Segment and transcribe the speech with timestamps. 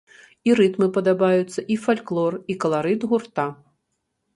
[0.49, 3.51] І рытмы падабаюцца, і фальклор, і каларыт гурта.